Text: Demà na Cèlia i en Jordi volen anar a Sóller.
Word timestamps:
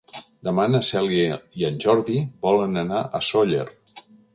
Demà 0.47 0.63
na 0.75 0.81
Cèlia 0.87 1.37
i 1.61 1.67
en 1.69 1.79
Jordi 1.85 2.19
volen 2.49 2.85
anar 2.87 3.05
a 3.21 3.27
Sóller. 3.33 3.69